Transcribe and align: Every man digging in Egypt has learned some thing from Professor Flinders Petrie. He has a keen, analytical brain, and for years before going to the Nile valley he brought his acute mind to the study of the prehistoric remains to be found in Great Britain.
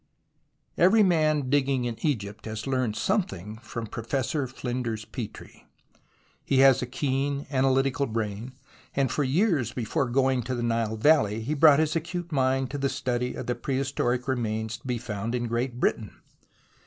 Every 0.79 1.03
man 1.03 1.51
digging 1.51 1.85
in 1.85 2.03
Egypt 2.03 2.45
has 2.47 2.65
learned 2.65 2.95
some 2.95 3.21
thing 3.21 3.57
from 3.61 3.85
Professor 3.85 4.47
Flinders 4.47 5.05
Petrie. 5.05 5.67
He 6.43 6.57
has 6.61 6.81
a 6.81 6.87
keen, 6.87 7.45
analytical 7.51 8.07
brain, 8.07 8.53
and 8.95 9.11
for 9.11 9.23
years 9.23 9.73
before 9.73 10.09
going 10.09 10.41
to 10.41 10.55
the 10.55 10.63
Nile 10.63 10.97
valley 10.97 11.41
he 11.41 11.53
brought 11.53 11.77
his 11.77 11.95
acute 11.95 12.31
mind 12.31 12.71
to 12.71 12.79
the 12.79 12.89
study 12.89 13.35
of 13.35 13.45
the 13.45 13.53
prehistoric 13.53 14.27
remains 14.27 14.79
to 14.79 14.87
be 14.87 14.97
found 14.97 15.35
in 15.35 15.45
Great 15.45 15.79
Britain. 15.79 16.11